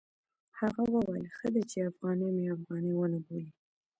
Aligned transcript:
هغه 0.59 0.81
وویل 0.95 1.27
ښه 1.37 1.47
دی 1.53 1.63
چې 1.71 1.87
افغاني 1.89 2.29
مې 2.35 2.45
افغاني 2.55 2.93
ونه 2.95 3.19
بولي. 3.25 3.51